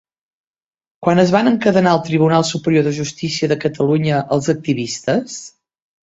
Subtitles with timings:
[1.07, 5.39] Quan es van encadenar al Tribunal Superior de Justícia de Catalunya els activistes?